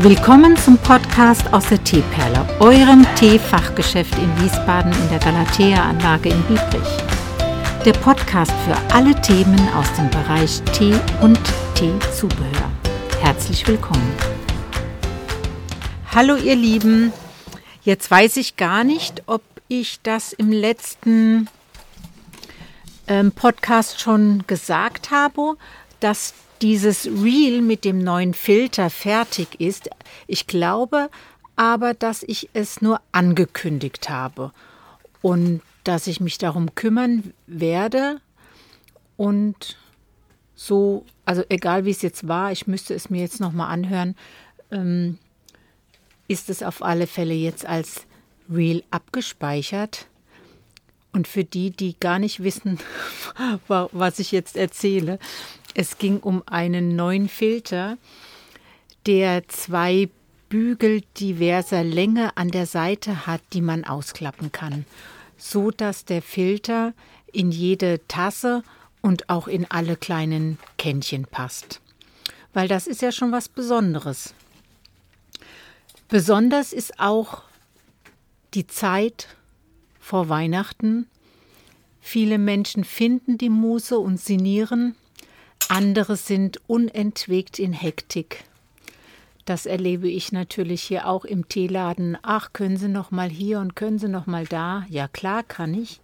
[0.00, 6.88] Willkommen zum Podcast aus der Teeperle, eurem Teefachgeschäft in Wiesbaden in der Galatea-Anlage in Biebrich.
[7.82, 11.40] Der Podcast für alle Themen aus dem Bereich Tee und
[11.74, 12.70] Teezubehör.
[13.22, 14.14] Herzlich willkommen.
[16.14, 17.14] Hallo ihr Lieben,
[17.82, 21.48] jetzt weiß ich gar nicht, ob ich das im letzten
[23.08, 25.56] ähm, Podcast schon gesagt habe,
[26.00, 29.90] dass dieses Reel mit dem neuen Filter fertig ist.
[30.26, 31.10] Ich glaube
[31.56, 34.52] aber, dass ich es nur angekündigt habe
[35.22, 38.20] und dass ich mich darum kümmern werde
[39.16, 39.76] und
[40.54, 44.16] so, also egal wie es jetzt war, ich müsste es mir jetzt nochmal anhören,
[44.70, 45.18] ähm,
[46.28, 48.06] ist es auf alle Fälle jetzt als
[48.50, 50.06] Reel abgespeichert.
[51.12, 52.78] Und für die, die gar nicht wissen,
[53.68, 55.18] was ich jetzt erzähle,
[55.78, 57.98] es ging um einen neuen Filter,
[59.04, 60.08] der zwei
[60.48, 64.86] Bügel diverser Länge an der Seite hat, die man ausklappen kann,
[65.36, 66.94] so dass der Filter
[67.30, 68.62] in jede Tasse
[69.02, 71.82] und auch in alle kleinen Kännchen passt.
[72.54, 74.32] Weil das ist ja schon was Besonderes.
[76.08, 77.42] Besonders ist auch
[78.54, 79.28] die Zeit
[80.00, 81.06] vor Weihnachten.
[82.00, 84.94] Viele Menschen finden die Muße und sinnieren
[85.68, 88.44] andere sind unentwegt in Hektik.
[89.44, 92.18] Das erlebe ich natürlich hier auch im Teeladen.
[92.22, 94.84] Ach, können Sie noch mal hier und können Sie noch mal da?
[94.88, 96.00] Ja, klar, kann ich.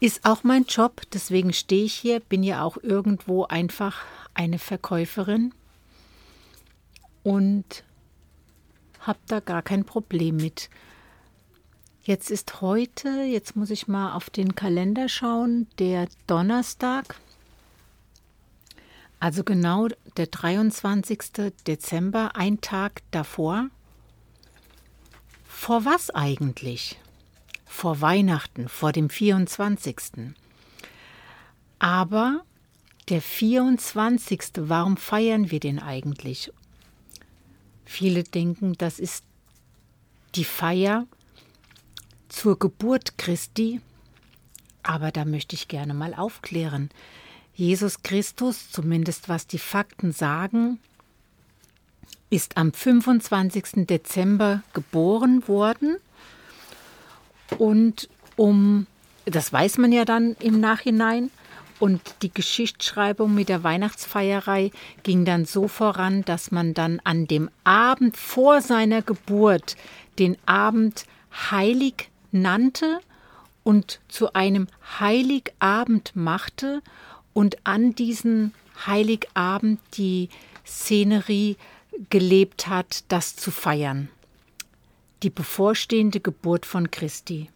[0.00, 5.52] Ist auch mein Job, deswegen stehe ich hier, bin ja auch irgendwo einfach eine Verkäuferin
[7.24, 7.84] und
[9.00, 10.70] habe da gar kein Problem mit.
[12.04, 17.16] Jetzt ist heute, jetzt muss ich mal auf den Kalender schauen, der Donnerstag.
[19.20, 21.52] Also genau der 23.
[21.66, 23.68] Dezember, ein Tag davor.
[25.46, 26.98] Vor was eigentlich?
[27.66, 30.34] Vor Weihnachten, vor dem 24.
[31.80, 32.42] Aber
[33.08, 34.40] der 24.
[34.56, 36.52] Warum feiern wir den eigentlich?
[37.84, 39.24] Viele denken, das ist
[40.34, 41.06] die Feier
[42.28, 43.80] zur Geburt Christi,
[44.82, 46.90] aber da möchte ich gerne mal aufklären.
[47.58, 50.78] Jesus Christus, zumindest was die Fakten sagen,
[52.30, 53.84] ist am 25.
[53.84, 55.96] Dezember geboren worden
[57.58, 58.86] und um,
[59.24, 61.32] das weiß man ja dann im Nachhinein,
[61.80, 64.70] und die Geschichtsschreibung mit der Weihnachtsfeierei
[65.02, 69.76] ging dann so voran, dass man dann an dem Abend vor seiner Geburt
[70.18, 71.06] den Abend
[71.50, 72.98] heilig nannte
[73.62, 74.66] und zu einem
[74.98, 76.82] Heiligabend machte
[77.32, 78.54] und an diesen
[78.86, 80.28] Heiligabend die
[80.66, 81.56] Szenerie
[82.10, 84.08] gelebt hat, das zu feiern.
[85.22, 87.50] Die bevorstehende Geburt von Christi.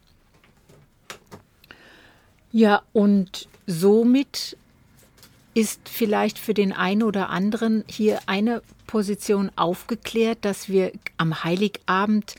[2.50, 4.56] Ja, und somit
[5.54, 12.34] ist vielleicht für den einen oder anderen hier eine Position aufgeklärt, dass wir am Heiligabend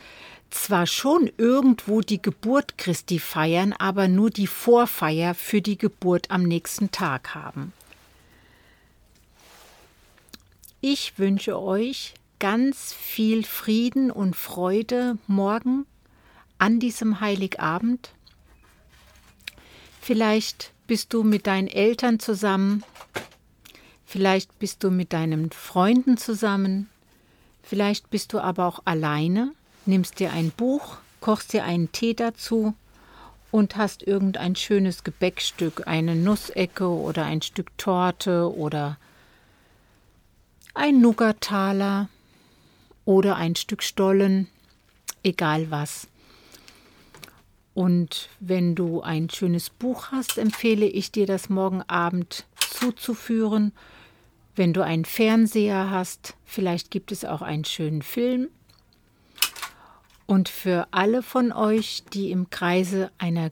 [0.54, 6.44] zwar schon irgendwo die Geburt Christi feiern, aber nur die Vorfeier für die Geburt am
[6.44, 7.74] nächsten Tag haben.
[10.82, 15.86] Ich wünsche euch ganz viel Frieden und Freude morgen
[16.58, 18.12] an diesem Heiligabend.
[20.02, 22.84] Vielleicht bist du mit deinen Eltern zusammen,
[24.06, 26.90] vielleicht bist du mit deinen Freunden zusammen,
[27.62, 29.54] vielleicht bist du aber auch alleine
[29.86, 32.74] nimmst dir ein Buch, kochst dir einen Tee dazu
[33.52, 38.98] und hast irgendein schönes Gebäckstück, eine Nussecke oder ein Stück Torte oder
[40.74, 42.10] ein Nougataler
[43.06, 44.48] oder ein Stück Stollen,
[45.24, 46.08] egal was.
[47.74, 53.72] Und wenn du ein schönes Buch hast, empfehle ich dir, das morgen Abend zuzuführen.
[54.56, 58.50] Wenn du einen Fernseher hast, vielleicht gibt es auch einen schönen Film
[60.34, 63.52] und für alle von euch, die im Kreise einer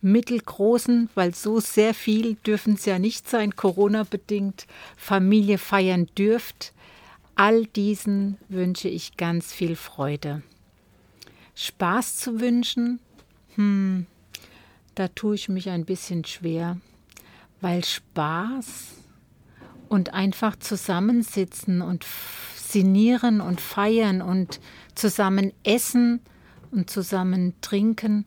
[0.00, 4.66] mittelgroßen, weil so sehr viel dürfen es ja nicht sein, Corona bedingt,
[4.96, 6.72] Familie feiern dürft,
[7.34, 10.42] all diesen wünsche ich ganz viel Freude.
[11.54, 12.98] Spaß zu wünschen,
[13.56, 14.06] hm,
[14.94, 16.78] da tue ich mich ein bisschen schwer,
[17.60, 18.94] weil Spaß
[19.90, 22.06] und einfach zusammensitzen und
[22.70, 24.60] sinnieren und feiern und
[24.94, 26.20] zusammen essen
[26.70, 28.26] und zusammen trinken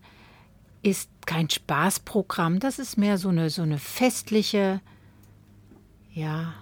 [0.82, 4.82] ist kein Spaßprogramm, das ist mehr so eine, so eine festliche,
[6.14, 6.54] ja,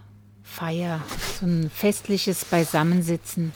[0.43, 1.01] Feier,
[1.39, 3.53] so ein festliches Beisammensitzen.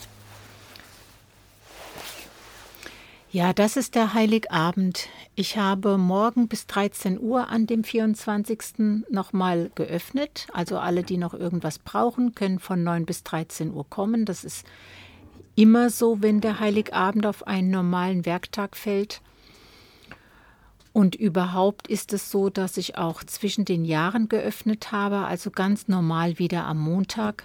[3.31, 5.09] Ja, das ist der Heiligabend.
[5.35, 9.03] Ich habe morgen bis 13 Uhr an dem 24.
[9.09, 10.47] nochmal geöffnet.
[10.53, 14.25] Also alle, die noch irgendwas brauchen, können von 9 bis 13 Uhr kommen.
[14.25, 14.65] Das ist
[15.55, 19.21] immer so, wenn der Heiligabend auf einen normalen Werktag fällt.
[20.93, 25.89] Und überhaupt ist es so, dass ich auch zwischen den Jahren geöffnet habe, also ganz
[25.89, 27.43] normal wieder am Montag.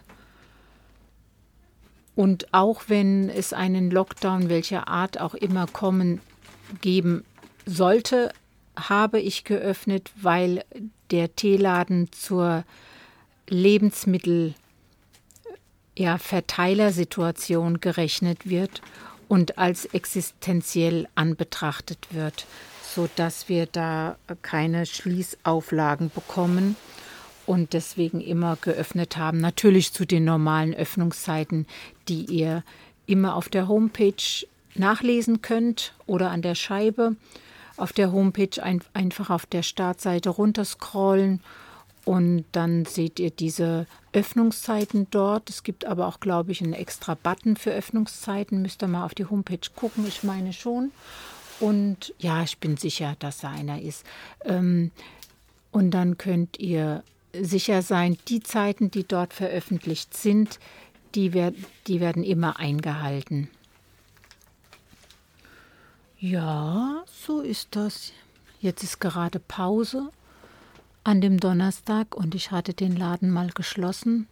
[2.20, 6.20] Und auch wenn es einen Lockdown welcher Art auch immer kommen
[6.82, 7.24] geben
[7.64, 8.30] sollte,
[8.76, 10.62] habe ich geöffnet, weil
[11.10, 12.64] der Teeladen zur
[13.48, 14.54] Lebensmittel
[15.96, 16.18] ja,
[17.80, 18.82] gerechnet wird
[19.26, 22.44] und als existenziell anbetrachtet wird,
[22.82, 26.76] sodass wir da keine Schließauflagen bekommen
[27.50, 29.38] und deswegen immer geöffnet haben.
[29.38, 31.66] Natürlich zu den normalen Öffnungszeiten,
[32.06, 32.62] die ihr
[33.06, 37.16] immer auf der Homepage nachlesen könnt oder an der Scheibe.
[37.76, 41.40] Auf der Homepage ein, einfach auf der Startseite runterscrollen
[42.04, 45.50] und dann seht ihr diese Öffnungszeiten dort.
[45.50, 48.62] Es gibt aber auch, glaube ich, einen extra Button für Öffnungszeiten.
[48.62, 50.92] Müsst ihr mal auf die Homepage gucken, ich meine schon.
[51.58, 54.06] Und ja, ich bin sicher, dass da einer ist.
[54.44, 54.92] Ähm,
[55.72, 60.58] und dann könnt ihr sicher sein, die Zeiten, die dort veröffentlicht sind,
[61.14, 61.56] die, werd,
[61.86, 63.48] die werden immer eingehalten.
[66.18, 68.12] Ja, so ist das.
[68.60, 70.10] Jetzt ist gerade Pause
[71.02, 74.28] an dem Donnerstag und ich hatte den Laden mal geschlossen,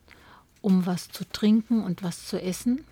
[0.60, 2.84] um was zu trinken und was zu essen.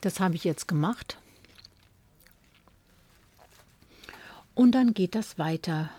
[0.00, 1.18] Das habe ich jetzt gemacht.
[4.54, 5.90] Und dann geht das weiter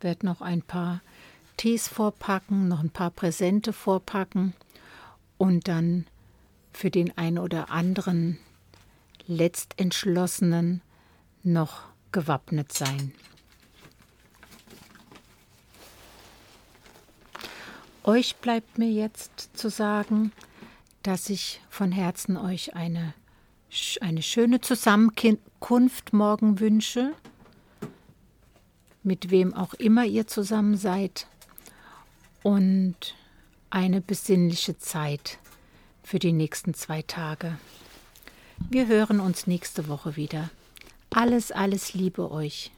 [0.00, 1.00] werde noch ein paar
[1.56, 4.54] Tees vorpacken, noch ein paar Präsente vorpacken
[5.38, 6.06] und dann
[6.72, 8.38] für den einen oder anderen
[9.26, 10.82] Letztentschlossenen
[11.42, 11.82] noch
[12.12, 13.12] gewappnet sein.
[18.04, 20.32] Euch bleibt mir jetzt zu sagen,
[21.02, 23.14] dass ich von Herzen euch eine,
[24.00, 27.12] eine schöne Zusammenkunft morgen wünsche
[29.06, 31.26] mit wem auch immer ihr zusammen seid
[32.42, 33.14] und
[33.70, 35.38] eine besinnliche Zeit
[36.02, 37.56] für die nächsten zwei Tage.
[38.68, 40.50] Wir hören uns nächste Woche wieder.
[41.10, 42.72] Alles, alles Liebe euch.